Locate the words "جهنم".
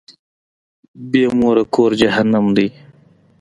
2.01-2.45